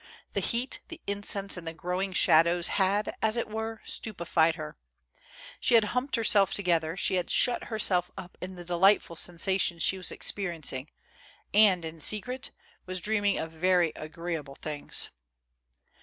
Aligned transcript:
The 0.33 0.39
heat, 0.39 0.79
the 0.87 0.99
incense 1.05 1.57
and 1.57 1.67
the 1.67 1.75
growing 1.75 2.11
shadows 2.11 2.69
had, 2.69 3.13
as 3.21 3.37
it 3.37 3.47
were, 3.47 3.81
stupefied 3.85 4.55
her. 4.55 4.75
She 5.59 5.75
had 5.75 5.83
humped 5.93 6.15
THE 6.15 6.23
FAST. 6.23 6.55
299 6.55 6.55
herself 6.55 6.55
together, 6.55 6.97
she 6.97 7.15
had 7.17 7.29
shut 7.29 7.65
herself 7.65 8.09
up 8.17 8.35
in 8.41 8.55
the 8.55 8.65
delightful 8.65 9.15
sensations 9.15 9.83
she 9.83 9.97
was 9.97 10.11
experiencing, 10.11 10.89
and, 11.53 11.85
in 11.85 12.01
secret, 12.01 12.49
was 12.87 12.99
dreaming 12.99 13.37
of 13.37 13.51
very 13.51 13.93
agreeable 13.95 14.55
things. 14.55 15.09